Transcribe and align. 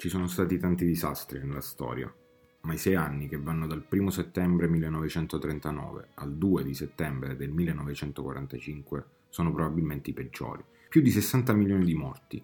Ci 0.00 0.08
sono 0.08 0.28
stati 0.28 0.56
tanti 0.56 0.86
disastri 0.86 1.40
nella 1.40 1.60
storia, 1.60 2.10
ma 2.62 2.72
i 2.72 2.78
sei 2.78 2.94
anni 2.94 3.28
che 3.28 3.36
vanno 3.36 3.66
dal 3.66 3.84
1 3.86 4.08
settembre 4.08 4.66
1939 4.66 6.08
al 6.14 6.38
2 6.38 6.64
di 6.64 6.72
settembre 6.72 7.36
del 7.36 7.50
1945 7.50 9.04
sono 9.28 9.52
probabilmente 9.52 10.08
i 10.08 10.14
peggiori. 10.14 10.64
Più 10.88 11.02
di 11.02 11.10
60 11.10 11.52
milioni 11.52 11.84
di 11.84 11.94
morti. 11.94 12.42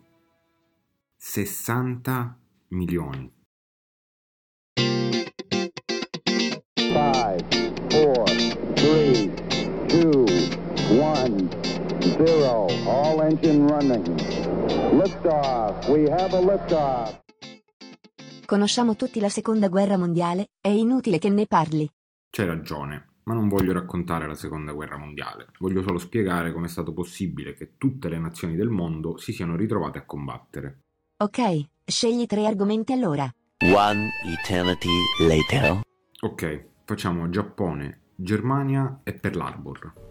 60 1.16 2.38
milioni. 2.68 3.32
5, 4.74 5.32
4, 7.90 8.24
3, 8.74 9.34
2, 9.86 10.24
1, 10.90 11.48
0. 12.18 12.66
All 12.84 13.22
engine 13.22 13.66
running. 13.66 14.06
Liftoff. 14.92 15.88
We 15.88 16.10
have 16.10 16.34
a 16.34 16.40
liftoff. 16.40 17.24
Conosciamo 18.46 18.94
tutti 18.94 19.18
la 19.18 19.28
seconda 19.28 19.66
guerra 19.66 19.98
mondiale, 19.98 20.50
è 20.60 20.68
inutile 20.68 21.18
che 21.18 21.28
ne 21.28 21.46
parli. 21.46 21.90
C'hai 22.30 22.46
ragione, 22.46 23.14
ma 23.24 23.34
non 23.34 23.48
voglio 23.48 23.72
raccontare 23.72 24.28
la 24.28 24.36
seconda 24.36 24.70
guerra 24.70 24.96
mondiale, 24.96 25.48
voglio 25.58 25.82
solo 25.82 25.98
spiegare 25.98 26.52
come 26.52 26.66
è 26.66 26.68
stato 26.68 26.92
possibile 26.92 27.54
che 27.54 27.72
tutte 27.76 28.08
le 28.08 28.20
nazioni 28.20 28.54
del 28.54 28.68
mondo 28.68 29.18
si 29.18 29.32
siano 29.32 29.56
ritrovate 29.56 29.98
a 29.98 30.04
combattere. 30.04 30.82
Ok, 31.24 31.70
scegli 31.84 32.26
tre 32.26 32.46
argomenti 32.46 32.92
allora. 32.92 33.28
One 33.64 34.10
eternity 34.24 34.90
later. 35.26 35.80
Ok, 36.20 36.66
facciamo 36.84 37.28
Giappone, 37.28 38.10
Germania 38.14 39.00
e 39.02 39.12
Pearl 39.14 39.40
Harbor. 39.40 40.05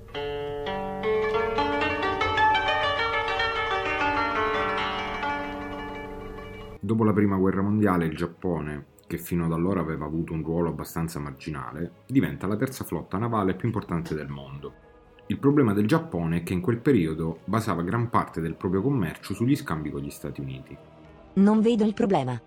Dopo 6.85 7.03
la 7.03 7.13
prima 7.13 7.35
guerra 7.37 7.63
mondiale 7.63 8.05
il 8.05 8.15
Giappone, 8.15 8.85
che 9.07 9.17
fino 9.17 9.45
ad 9.45 9.53
allora 9.53 9.79
aveva 9.79 10.05
avuto 10.05 10.33
un 10.33 10.43
ruolo 10.43 10.69
abbastanza 10.69 11.19
marginale, 11.19 12.03
diventa 12.05 12.45
la 12.45 12.55
terza 12.55 12.83
flotta 12.83 13.17
navale 13.17 13.55
più 13.55 13.67
importante 13.67 14.13
del 14.13 14.27
mondo. 14.27 14.73
Il 15.25 15.39
problema 15.39 15.73
del 15.73 15.87
Giappone 15.87 16.37
è 16.37 16.43
che 16.43 16.53
in 16.53 16.61
quel 16.61 16.77
periodo 16.77 17.39
basava 17.45 17.81
gran 17.81 18.11
parte 18.11 18.39
del 18.39 18.53
proprio 18.53 18.83
commercio 18.83 19.33
sugli 19.33 19.55
scambi 19.55 19.89
con 19.89 20.01
gli 20.01 20.11
Stati 20.11 20.41
Uniti. 20.41 20.77
Non 21.33 21.59
vedo 21.61 21.85
il 21.85 21.95
problema. 21.95 22.39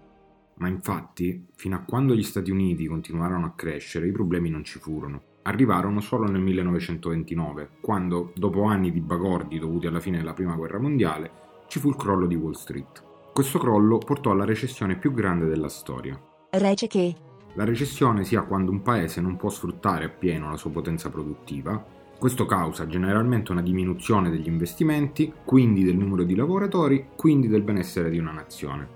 Ma 0.59 0.69
infatti, 0.69 1.49
fino 1.57 1.75
a 1.75 1.81
quando 1.81 2.15
gli 2.15 2.23
Stati 2.23 2.53
Uniti 2.53 2.87
continuarono 2.87 3.45
a 3.45 3.55
crescere, 3.57 4.07
i 4.07 4.13
problemi 4.13 4.51
non 4.51 4.63
ci 4.63 4.79
furono. 4.79 5.21
Arrivarono 5.43 5.99
solo 5.99 6.31
nel 6.31 6.43
1929, 6.43 7.71
quando, 7.81 8.31
dopo 8.37 8.63
anni 8.63 8.93
di 8.93 9.01
bagordi 9.01 9.59
dovuti 9.59 9.89
alla 9.89 9.99
fine 9.99 10.19
della 10.19 10.33
Prima 10.33 10.55
Guerra 10.55 10.79
Mondiale, 10.79 11.31
ci 11.67 11.81
fu 11.81 11.89
il 11.89 11.97
crollo 11.97 12.29
di 12.29 12.37
Wall 12.37 12.53
Street. 12.53 13.07
Questo 13.39 13.61
crollo 13.61 13.99
portò 13.99 14.33
alla 14.33 14.45
recessione 14.45 14.97
più 14.97 15.13
grande 15.13 15.47
della 15.47 15.69
storia. 15.69 16.21
Rece 16.51 16.89
che? 16.89 17.15
La 17.55 17.63
recessione 17.63 18.25
sia 18.25 18.43
quando 18.43 18.73
un 18.73 18.83
paese 18.83 19.21
non 19.21 19.37
può 19.37 19.49
sfruttare 19.49 20.07
appieno 20.07 20.51
la 20.51 20.57
sua 20.57 20.71
potenza 20.71 21.09
produttiva. 21.09 21.81
Questo 22.19 22.47
causa 22.47 22.89
generalmente 22.89 23.53
una 23.53 23.63
diminuzione 23.63 24.29
degli 24.29 24.49
investimenti, 24.49 25.33
quindi 25.45 25.85
del 25.85 25.97
numero 25.97 26.25
di 26.25 26.35
lavoratori, 26.35 27.11
quindi 27.15 27.47
del 27.47 27.63
benessere 27.63 28.11
di 28.11 28.19
una 28.19 28.33
nazione. 28.33 28.89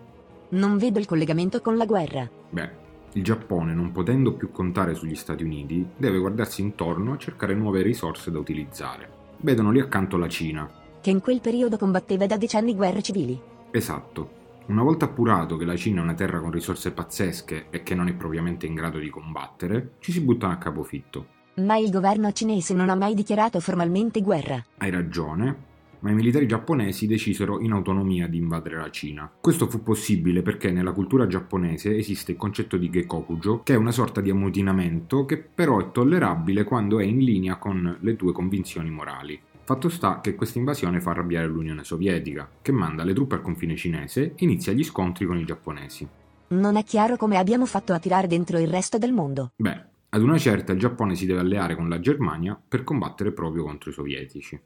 Non 0.49 0.77
vedo 0.77 0.99
il 0.99 1.07
collegamento 1.07 1.61
con 1.61 1.77
la 1.77 1.87
guerra. 1.87 2.29
Beh, 2.51 2.71
il 3.13 3.23
Giappone, 3.23 3.73
non 3.75 3.93
potendo 3.93 4.33
più 4.33 4.51
contare 4.51 4.95
sugli 4.95 5.15
Stati 5.15 5.45
Uniti, 5.45 5.87
deve 5.97 6.19
guardarsi 6.19 6.63
intorno 6.63 7.15
e 7.15 7.19
cercare 7.19 7.55
nuove 7.55 7.83
risorse 7.83 8.33
da 8.33 8.41
utilizzare. 8.41 9.09
Vedono 9.37 9.71
lì 9.71 9.79
accanto 9.79 10.17
la 10.17 10.29
Cina. 10.29 10.69
Che 11.01 11.11
in 11.11 11.21
quel 11.21 11.41
periodo 11.41 11.79
combatteva 11.79 12.27
da 12.27 12.37
decenni 12.37 12.75
guerre 12.75 13.03
civili. 13.03 13.51
Esatto. 13.75 14.41
Una 14.67 14.83
volta 14.83 15.07
appurato 15.07 15.57
che 15.57 15.65
la 15.65 15.75
Cina 15.75 16.01
è 16.01 16.05
una 16.05 16.15
terra 16.15 16.39
con 16.39 16.53
risorse 16.53 16.93
pazzesche 16.93 17.67
e 17.71 17.83
che 17.83 17.97
non 17.97 18.07
è 18.07 18.15
propriamente 18.15 18.67
in 18.67 18.75
grado 18.75 18.99
di 18.99 19.11
combattere, 19.11 19.95
ci 19.99 20.13
si 20.13 20.21
buttano 20.21 20.53
a 20.53 20.57
capofitto. 20.57 21.27
Ma 21.57 21.77
il 21.77 21.91
governo 21.91 22.31
cinese 22.31 22.73
non 22.73 22.89
ha 22.89 22.95
mai 22.95 23.15
dichiarato 23.15 23.59
formalmente 23.59 24.23
guerra. 24.23 24.65
Hai 24.79 24.91
ragione, 24.91 25.57
ma 25.99 26.11
i 26.11 26.15
militari 26.15 26.47
giapponesi 26.47 27.09
decisero 27.09 27.61
in 27.61 27.73
autonomia 27.73 28.29
di 28.29 28.39
invadere 28.39 28.77
la 28.77 28.91
Cina. 28.91 29.31
Questo 29.41 29.67
fu 29.67 29.83
possibile 29.83 30.43
perché 30.43 30.71
nella 30.71 30.93
cultura 30.93 31.27
giapponese 31.27 31.97
esiste 31.97 32.33
il 32.33 32.39
concetto 32.39 32.77
di 32.77 32.89
Gekokujo, 32.89 33.63
che 33.65 33.75
è 33.75 33.77
una 33.77 33.91
sorta 33.91 34.21
di 34.21 34.31
ammutinamento 34.31 35.27
che 35.27 35.39
però 35.39 35.81
è 35.81 35.91
tollerabile 35.91 36.63
quando 36.63 37.01
è 37.01 37.05
in 37.05 37.19
linea 37.19 37.57
con 37.57 37.99
le 38.01 38.17
tue 38.17 38.33
convinzioni 38.33 38.91
morali. 38.91 39.41
Fatto 39.65 39.89
sta 39.89 40.21
che 40.21 40.35
questa 40.35 40.59
invasione 40.59 41.01
fa 41.01 41.11
arrabbiare 41.11 41.47
l'Unione 41.47 41.85
Sovietica, 41.85 42.49
che 42.61 42.73
manda 42.73 43.05
le 43.05 43.15
truppe 43.15 43.37
al 43.37 43.43
confine 43.43 43.77
cinese 43.77 44.23
e 44.23 44.35
inizia 44.39 44.73
gli 44.73 44.83
scontri 44.83 45.25
con 45.25 45.39
i 45.39 45.45
giapponesi. 45.45 46.07
Non 46.49 46.77
è 46.77 46.85
chiaro 46.85 47.17
come 47.17 47.39
abbiamo 47.39 47.65
fatto 47.65 47.93
a 47.93 47.99
tirare 47.99 48.27
dentro 48.27 48.59
il 48.59 48.69
resto 48.69 48.99
del 48.99 49.13
mondo. 49.13 49.53
Beh, 49.57 49.85
ad 50.11 50.23
una 50.23 50.37
certa 50.37 50.73
il 50.73 50.79
Giappone 50.79 51.15
si 51.15 51.27
deve 51.27 51.41
alleare 51.41 51.77
con 51.77 51.89
la 51.89 52.01
Germania 52.01 52.61
per 52.69 52.83
combattere 52.85 53.33
proprio 53.33 53.63
contro 53.63 53.91
i 53.91 53.95
sovietici. 53.95 54.61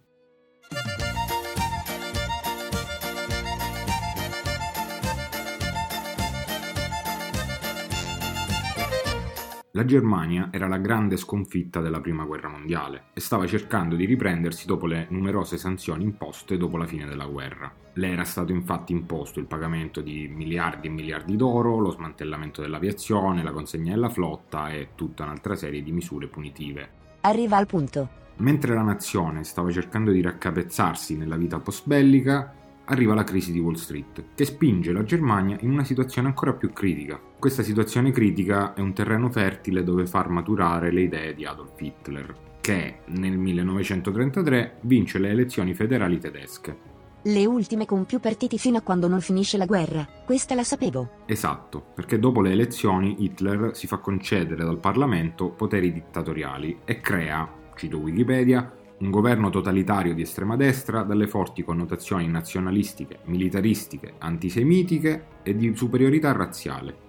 La 9.77 9.85
Germania 9.85 10.49
era 10.53 10.69
la 10.69 10.79
grande 10.79 11.19
sconfitta 11.19 11.83
della 11.83 12.01
Prima 12.01 12.25
Guerra 12.25 12.49
Mondiale 12.49 13.09
e 13.13 13.21
stava 13.21 13.47
cercando 13.47 13.95
di 13.95 14.07
riprendersi 14.07 14.65
dopo 14.65 14.87
le 14.87 15.07
numerose 15.11 15.59
sanzioni 15.59 16.03
imposte 16.03 16.57
dopo 16.57 16.79
la 16.79 16.87
fine 16.87 17.05
della 17.05 17.27
guerra. 17.27 17.71
Le 17.93 18.09
era 18.09 18.25
stato 18.25 18.53
infatti 18.53 18.93
imposto 18.93 19.39
il 19.39 19.45
pagamento 19.45 20.01
di 20.01 20.29
miliardi 20.29 20.87
e 20.87 20.91
miliardi 20.91 21.37
d'oro, 21.37 21.79
lo 21.79 21.91
smantellamento 21.91 22.63
dell'aviazione, 22.63 23.43
la 23.43 23.53
consegna 23.53 23.93
della 23.93 24.09
flotta 24.09 24.71
e 24.71 24.93
tutta 24.95 25.25
un'altra 25.25 25.55
serie 25.55 25.83
di 25.83 25.93
misure 25.93 26.29
punitive. 26.29 26.89
Arriva 27.21 27.59
al 27.59 27.67
punto. 27.67 28.09
Mentre 28.37 28.73
la 28.73 28.81
nazione 28.81 29.45
stava 29.45 29.71
cercando 29.71 30.11
di 30.11 30.23
raccapezzarsi 30.23 31.19
nella 31.19 31.37
vita 31.37 31.59
post-bellica, 31.59 32.51
arriva 32.87 33.15
la 33.15 33.25
crisi 33.25 33.53
di 33.53 33.61
Wall 33.61 33.75
Street, 33.75 34.25
che 34.35 34.45
spinge 34.45 34.93
la 34.93 35.05
Germania 35.05 35.57
in 35.61 35.71
una 35.71 35.85
situazione 35.85 36.29
ancora 36.29 36.53
più 36.53 36.73
critica. 36.73 37.21
Questa 37.39 37.63
situazione 37.63 38.11
critica 38.11 38.75
è 38.75 38.81
un 38.81 38.93
terreno 38.93 39.31
fertile 39.31 39.85
dove 39.85 40.07
far 40.07 40.29
maturare 40.29 40.91
le 40.91 41.03
idee 41.03 41.35
di 41.35 41.45
Adolf 41.45 41.81
Hitler, 41.81 42.35
che 42.61 43.01
nel 43.07 43.37
1933 43.39 44.79
vince 44.83 45.19
le 45.19 45.31
elezioni 45.31 45.75
federali 45.75 46.19
tedesche. 46.19 46.95
Le 47.23 47.45
ultime 47.45 47.87
con 47.87 48.05
più 48.05 48.21
partiti 48.21 48.57
fino 48.57 48.79
a 48.79 48.83
quando 48.83 49.09
non 49.09 49.21
finisce 49.21 49.57
la 49.57 49.67
guerra. 49.67 50.07
Questa 50.25 50.55
la 50.55 50.63
sapevo. 50.63 51.23
Esatto, 51.27 51.85
perché 51.93 52.21
dopo 52.21 52.41
le 52.41 52.53
elezioni 52.53 53.25
Hitler 53.25 53.71
si 53.75 53.89
fa 53.89 53.99
concedere 53.99 54.65
dal 54.65 54.79
Parlamento 54.79 55.51
poteri 55.51 55.93
dittatoriali 55.93 56.79
e 56.85 57.01
crea, 57.01 57.51
cito 57.75 57.99
Wikipedia, 57.99 58.76
un 58.99 59.11
governo 59.11 59.51
totalitario 59.51 60.15
di 60.15 60.23
estrema 60.23 60.57
destra 60.57 61.03
dalle 61.03 61.27
forti 61.27 61.63
connotazioni 61.63 62.27
nazionalistiche, 62.29 63.19
militaristiche, 63.25 64.15
antisemitiche 64.19 65.27
e 65.43 65.55
di 65.55 65.75
superiorità 65.77 66.33
razziale. 66.33 67.05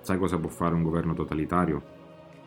Sai 0.00 0.18
cosa 0.18 0.38
può 0.38 0.48
fare 0.48 0.74
un 0.74 0.82
governo 0.82 1.12
totalitario? 1.12 1.94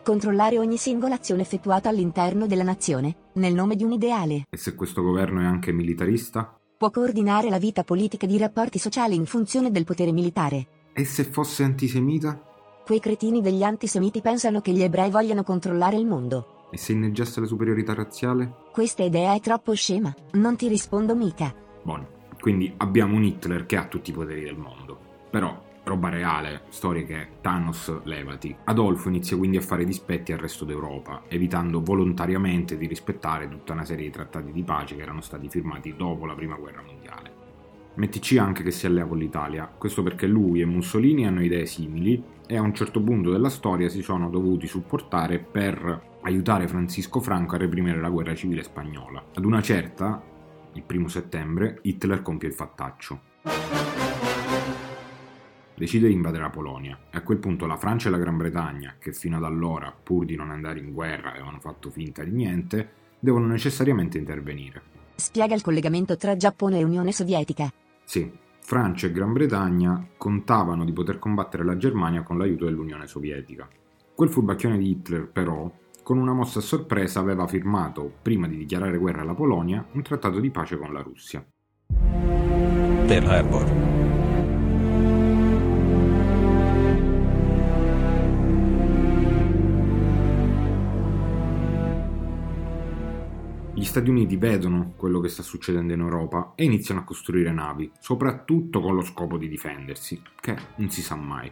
Controllare 0.02 0.58
ogni 0.58 0.76
singola 0.76 1.16
azione 1.16 1.42
effettuata 1.42 1.88
all'interno 1.88 2.46
della 2.46 2.64
nazione, 2.64 3.14
nel 3.34 3.54
nome 3.54 3.76
di 3.76 3.84
un 3.84 3.92
ideale. 3.92 4.46
E 4.48 4.56
se 4.56 4.74
questo 4.74 5.02
governo 5.02 5.40
è 5.40 5.44
anche 5.44 5.72
militarista? 5.72 6.58
Può 6.76 6.90
coordinare 6.90 7.50
la 7.50 7.58
vita 7.58 7.84
politica 7.84 8.26
di 8.26 8.38
rapporti 8.38 8.78
sociali 8.78 9.14
in 9.14 9.26
funzione 9.26 9.70
del 9.70 9.84
potere 9.84 10.10
militare. 10.10 10.66
E 10.94 11.04
se 11.04 11.24
fosse 11.24 11.62
antisemita? 11.62 12.42
Quei 12.84 12.98
cretini 12.98 13.40
degli 13.40 13.62
antisemiti 13.62 14.20
pensano 14.20 14.60
che 14.60 14.72
gli 14.72 14.82
ebrei 14.82 15.10
vogliano 15.10 15.44
controllare 15.44 15.96
il 15.96 16.06
mondo. 16.06 16.59
E 16.70 16.76
se 16.76 16.92
inneggiasse 16.92 17.40
la 17.40 17.46
superiorità 17.46 17.94
razziale? 17.94 18.54
Questa 18.72 19.02
idea 19.02 19.34
è 19.34 19.40
troppo 19.40 19.74
scema, 19.74 20.14
non 20.32 20.56
ti 20.56 20.68
rispondo 20.68 21.16
mica. 21.16 21.52
Buono, 21.82 22.06
quindi 22.40 22.72
abbiamo 22.76 23.16
un 23.16 23.24
Hitler 23.24 23.66
che 23.66 23.76
ha 23.76 23.86
tutti 23.86 24.10
i 24.10 24.14
poteri 24.14 24.42
del 24.42 24.56
mondo. 24.56 24.98
Però, 25.30 25.60
roba 25.82 26.08
reale, 26.08 26.62
storie 26.68 27.04
che 27.04 27.28
Thanos 27.40 28.02
levati. 28.04 28.54
Adolfo 28.64 29.08
inizia 29.08 29.36
quindi 29.36 29.56
a 29.56 29.62
fare 29.62 29.84
dispetti 29.84 30.32
al 30.32 30.38
resto 30.38 30.64
d'Europa, 30.64 31.22
evitando 31.28 31.82
volontariamente 31.82 32.76
di 32.76 32.86
rispettare 32.86 33.48
tutta 33.48 33.72
una 33.72 33.84
serie 33.84 34.04
di 34.04 34.12
trattati 34.12 34.52
di 34.52 34.62
pace 34.62 34.94
che 34.94 35.02
erano 35.02 35.20
stati 35.20 35.48
firmati 35.48 35.96
dopo 35.96 36.24
la 36.26 36.34
prima 36.34 36.54
guerra 36.54 36.82
mondiale. 36.82 37.39
Mettici 37.94 38.38
anche 38.38 38.62
che 38.62 38.70
si 38.70 38.86
allea 38.86 39.04
con 39.04 39.18
l'Italia, 39.18 39.66
questo 39.66 40.02
perché 40.02 40.26
lui 40.26 40.60
e 40.60 40.64
Mussolini 40.64 41.26
hanno 41.26 41.42
idee 41.42 41.66
simili 41.66 42.22
e 42.46 42.56
a 42.56 42.62
un 42.62 42.72
certo 42.72 43.02
punto 43.02 43.30
della 43.30 43.48
storia 43.48 43.88
si 43.88 44.00
sono 44.00 44.30
dovuti 44.30 44.66
supportare 44.66 45.38
per 45.38 46.08
aiutare 46.22 46.68
Francisco 46.68 47.20
Franco 47.20 47.56
a 47.56 47.58
reprimere 47.58 48.00
la 48.00 48.08
guerra 48.08 48.34
civile 48.34 48.62
spagnola. 48.62 49.22
Ad 49.34 49.44
una 49.44 49.60
certa, 49.60 50.22
il 50.74 50.82
primo 50.82 51.08
settembre, 51.08 51.80
Hitler 51.82 52.22
compie 52.22 52.48
il 52.48 52.54
fattaccio. 52.54 53.20
Decide 55.74 56.08
di 56.08 56.14
invadere 56.14 56.42
la 56.42 56.50
Polonia 56.50 56.98
e 57.10 57.16
a 57.16 57.22
quel 57.22 57.38
punto 57.38 57.66
la 57.66 57.76
Francia 57.76 58.08
e 58.08 58.10
la 58.12 58.18
Gran 58.18 58.36
Bretagna, 58.36 58.96
che 58.98 59.12
fino 59.12 59.36
ad 59.36 59.44
allora, 59.44 59.92
pur 59.92 60.24
di 60.24 60.36
non 60.36 60.50
andare 60.50 60.78
in 60.78 60.92
guerra, 60.92 61.30
avevano 61.30 61.58
fatto 61.58 61.90
finta 61.90 62.22
di 62.22 62.30
niente, 62.30 62.92
devono 63.18 63.46
necessariamente 63.46 64.16
intervenire. 64.16 64.99
Spiega 65.20 65.54
il 65.54 65.60
collegamento 65.60 66.16
tra 66.16 66.34
Giappone 66.34 66.78
e 66.78 66.82
Unione 66.82 67.12
Sovietica. 67.12 67.70
Sì, 68.02 68.32
Francia 68.62 69.06
e 69.06 69.12
Gran 69.12 69.34
Bretagna 69.34 70.08
contavano 70.16 70.82
di 70.82 70.92
poter 70.92 71.18
combattere 71.18 71.62
la 71.62 71.76
Germania 71.76 72.22
con 72.22 72.38
l'aiuto 72.38 72.64
dell'Unione 72.64 73.06
Sovietica. 73.06 73.68
Quel 74.14 74.30
furbacchione 74.30 74.78
di 74.78 74.88
Hitler, 74.88 75.28
però, 75.28 75.70
con 76.02 76.16
una 76.16 76.32
mossa 76.32 76.60
a 76.60 76.62
sorpresa 76.62 77.20
aveva 77.20 77.46
firmato, 77.46 78.10
prima 78.22 78.48
di 78.48 78.56
dichiarare 78.56 78.96
guerra 78.96 79.20
alla 79.20 79.34
Polonia, 79.34 79.86
un 79.92 80.02
trattato 80.02 80.40
di 80.40 80.50
pace 80.50 80.78
con 80.78 80.90
la 80.90 81.02
Russia. 81.02 81.44
Pearl 83.06 83.26
Harbor. 83.26 83.79
Gli 93.80 93.86
Stati 93.86 94.10
Uniti 94.10 94.36
vedono 94.36 94.92
quello 94.94 95.20
che 95.20 95.30
sta 95.30 95.42
succedendo 95.42 95.94
in 95.94 96.00
Europa 96.00 96.52
e 96.54 96.64
iniziano 96.64 97.00
a 97.00 97.04
costruire 97.04 97.50
navi, 97.50 97.90
soprattutto 97.98 98.78
con 98.82 98.94
lo 98.94 99.00
scopo 99.00 99.38
di 99.38 99.48
difendersi, 99.48 100.20
che 100.38 100.54
non 100.76 100.90
si 100.90 101.00
sa 101.00 101.16
mai. 101.16 101.50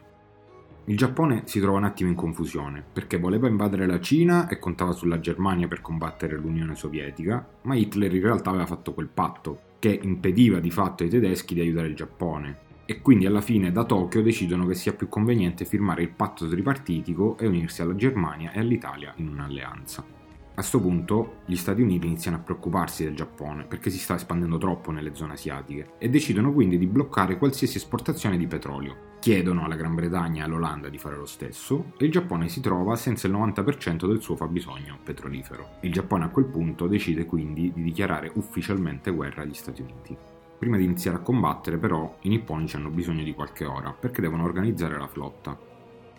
Il 0.85 0.97
Giappone 0.99 1.45
si 1.47 1.59
trova 1.59 1.79
un 1.79 1.85
attimo 1.85 2.11
in 2.11 2.15
confusione, 2.15 2.85
perché 2.93 3.17
voleva 3.17 3.49
invadere 3.49 3.87
la 3.87 3.99
Cina 3.99 4.47
e 4.47 4.59
contava 4.59 4.93
sulla 4.93 5.21
Germania 5.21 5.69
per 5.69 5.81
combattere 5.81 6.37
l'Unione 6.37 6.75
Sovietica, 6.75 7.49
ma 7.63 7.75
Hitler 7.75 8.15
in 8.15 8.21
realtà 8.21 8.51
aveva 8.51 8.67
fatto 8.67 8.93
quel 8.93 9.09
patto, 9.09 9.61
che 9.79 9.99
impediva 10.03 10.61
di 10.61 10.71
fatto 10.71 11.05
ai 11.05 11.09
tedeschi 11.09 11.55
di 11.55 11.61
aiutare 11.61 11.89
il 11.89 11.97
Giappone, 11.97 12.59
e 12.85 13.01
quindi 13.01 13.25
alla 13.25 13.41
fine 13.41 13.73
da 13.73 13.85
Tokyo 13.85 14.21
decidono 14.21 14.67
che 14.67 14.75
sia 14.75 14.93
più 14.93 15.09
conveniente 15.09 15.65
firmare 15.65 16.03
il 16.03 16.11
patto 16.11 16.47
tripartitico 16.47 17.39
e 17.39 17.47
unirsi 17.47 17.81
alla 17.81 17.97
Germania 17.97 18.53
e 18.53 18.59
all'Italia 18.59 19.15
in 19.17 19.29
un'alleanza. 19.29 20.18
A 20.59 20.63
questo 20.63 20.81
punto 20.81 21.37
gli 21.45 21.55
Stati 21.55 21.83
Uniti 21.83 22.09
iniziano 22.09 22.39
a 22.39 22.41
preoccuparsi 22.41 23.05
del 23.05 23.15
Giappone 23.15 23.63
perché 23.63 23.91
si 23.91 23.99
sta 23.99 24.17
espandendo 24.17 24.59
troppo 24.59 24.91
nelle 24.91 25.15
zone 25.15 25.35
asiatiche 25.35 25.93
e 25.99 26.11
decidono 26.11 26.53
quindi 26.53 26.79
di 26.79 26.89
bloccare 26.89 27.39
qualsiasi 27.39 27.77
esportazione 27.77 28.37
di 28.37 28.49
petrolio, 28.49 29.15
chiedono 29.21 29.65
alla 29.65 29.77
Gran 29.77 29.95
Bretagna 29.95 30.43
e 30.43 30.47
all'Olanda 30.47 30.89
di 30.89 30.99
fare 30.99 31.17
lo 31.17 31.27
stesso 31.27 31.93
e 31.97 32.07
il 32.07 32.11
Giappone 32.11 32.49
si 32.49 32.61
trova 32.61 32.97
senza 32.97 33.29
il 33.29 33.35
90% 33.35 34.09
del 34.09 34.21
suo 34.21 34.35
fabbisogno 34.35 34.99
petrolifero. 35.05 35.77
Il 35.83 35.93
Giappone 35.93 36.25
a 36.25 36.31
quel 36.31 36.47
punto 36.47 36.89
decide 36.89 37.25
quindi 37.25 37.73
di 37.73 37.85
dichiarare 37.85 38.33
ufficialmente 38.35 39.13
guerra 39.13 39.43
agli 39.43 39.55
Stati 39.55 39.81
Uniti. 39.81 40.17
Prima 40.59 40.77
di 40.77 40.83
iniziare 40.83 41.19
a 41.19 41.21
combattere 41.21 41.79
però 41.79 42.17
i 42.23 42.29
nipponici 42.29 42.75
hanno 42.75 42.91
bisogno 42.91 43.23
di 43.23 43.33
qualche 43.33 43.65
ora 43.65 43.93
perché 43.93 44.21
devono 44.21 44.43
organizzare 44.43 44.99
la 44.99 45.07
flotta. 45.07 45.57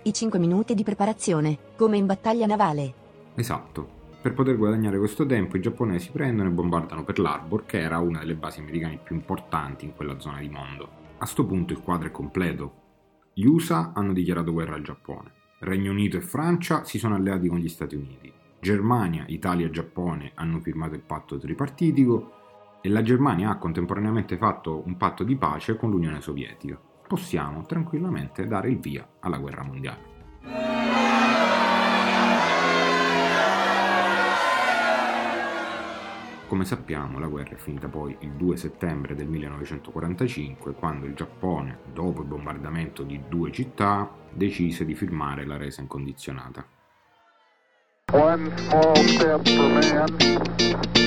I 0.04 0.14
5 0.14 0.40
minuti 0.40 0.76
di 0.76 0.84
preparazione, 0.84 1.58
come 1.76 1.98
in 1.98 2.06
battaglia 2.06 2.46
navale. 2.46 2.94
Esatto. 3.36 3.99
Per 4.22 4.34
poter 4.34 4.58
guadagnare 4.58 4.98
questo 4.98 5.26
tempo 5.26 5.56
i 5.56 5.62
giapponesi 5.62 6.12
prendono 6.12 6.50
e 6.50 6.52
bombardano 6.52 7.06
Pearl 7.06 7.26
Harbor 7.26 7.66
che 7.66 7.80
era 7.80 8.00
una 8.00 8.20
delle 8.20 8.36
basi 8.36 8.60
americane 8.60 9.00
più 9.02 9.16
importanti 9.16 9.86
in 9.86 9.96
quella 9.96 10.20
zona 10.20 10.40
di 10.40 10.50
mondo. 10.50 10.90
A 11.20 11.26
sto 11.26 11.46
punto 11.46 11.72
il 11.72 11.80
quadro 11.80 12.10
è 12.10 12.12
completo, 12.12 12.74
gli 13.34 13.46
USA 13.46 13.94
hanno 13.94 14.12
dichiarato 14.12 14.52
guerra 14.52 14.76
al 14.76 14.82
Giappone. 14.82 15.32
Regno 15.60 15.92
Unito 15.92 16.18
e 16.18 16.22
Francia 16.22 16.84
si 16.84 17.00
sono 17.00 17.16
alleati 17.16 17.48
con 17.48 17.60
gli 17.60 17.70
Stati 17.70 17.96
Uniti. 17.96 18.30
Germania, 18.60 19.24
Italia 19.28 19.68
e 19.68 19.72
Giappone 19.72 20.32
hanno 20.36 20.60
firmato 20.60 20.96
il 20.96 21.02
patto 21.02 21.38
tripartitico 21.38 22.34
e 22.82 22.90
la 22.90 23.02
Germania 23.02 23.52
ha 23.52 23.58
contemporaneamente 23.58 24.36
fatto 24.36 24.84
un 24.86 24.98
patto 24.98 25.24
di 25.24 25.38
pace 25.38 25.78
con 25.78 25.92
l'Unione 25.92 26.20
Sovietica. 26.20 26.78
Possiamo 27.08 27.62
tranquillamente 27.62 28.46
dare 28.46 28.70
il 28.70 28.80
via 28.80 29.08
alla 29.22 29.38
guerra 29.38 29.64
mondiale. 29.64 30.19
Come 36.50 36.66
sappiamo, 36.66 37.20
la 37.20 37.28
guerra 37.28 37.52
è 37.52 37.58
finita 37.58 37.88
poi 37.90 38.18
il 38.22 38.32
2 38.32 38.58
settembre 38.58 39.14
del 39.14 39.28
1945, 39.28 40.74
quando 40.74 41.06
il 41.06 41.14
Giappone, 41.14 41.78
dopo 41.94 42.22
il 42.22 42.28
bombardamento 42.28 43.04
di 43.04 43.22
due 43.30 43.52
città, 43.52 44.12
decise 44.32 44.84
di 44.84 44.96
firmare 44.96 45.46
la 45.46 45.58
resa 45.58 45.82
incondizionata. 45.82 46.66
One 48.14 48.52
small 48.58 48.96
step 48.96 49.48
for 49.48 49.70
man, 49.70 50.99